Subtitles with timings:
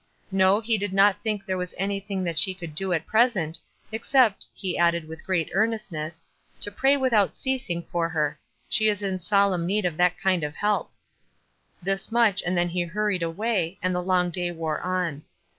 [0.31, 3.59] No, he did not think there was anything that she could do at present,
[3.91, 6.23] except, he added with great earnestness,
[6.61, 8.39] "To 'pray without ceasing' for her.
[8.67, 10.91] She is in solemn need of that kind of help."
[11.83, 15.21] Thus much, and then he hurried away, and the long day wore on.